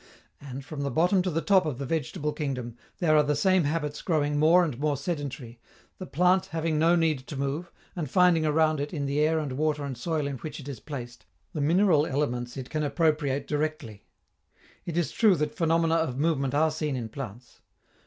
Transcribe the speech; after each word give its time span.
And, 0.41 0.65
from 0.65 0.81
the 0.81 0.89
bottom 0.89 1.21
to 1.21 1.29
the 1.29 1.43
top 1.43 1.63
of 1.63 1.77
the 1.77 1.85
vegetable 1.85 2.33
kingdom, 2.33 2.75
there 2.97 3.15
are 3.15 3.21
the 3.21 3.35
same 3.35 3.65
habits 3.65 4.01
growing 4.01 4.39
more 4.39 4.65
and 4.65 4.79
more 4.79 4.97
sedentary, 4.97 5.59
the 5.99 6.07
plant 6.07 6.47
having 6.47 6.79
no 6.79 6.95
need 6.95 7.19
to 7.27 7.37
move, 7.37 7.71
and 7.95 8.09
finding 8.09 8.43
around 8.43 8.79
it, 8.79 8.95
in 8.95 9.05
the 9.05 9.19
air 9.19 9.37
and 9.37 9.51
water 9.51 9.83
and 9.85 9.95
soil 9.95 10.25
in 10.25 10.37
which 10.37 10.59
it 10.59 10.67
is 10.67 10.79
placed, 10.79 11.27
the 11.53 11.61
mineral 11.61 12.07
elements 12.07 12.57
it 12.57 12.71
can 12.71 12.81
appropriate 12.81 13.45
directly. 13.47 14.07
It 14.87 14.97
is 14.97 15.11
true 15.11 15.35
that 15.35 15.53
phenomena 15.53 15.97
of 15.97 16.17
movement 16.17 16.55
are 16.55 16.71
seen 16.71 16.95
in 16.95 17.07
plants. 17.07 17.61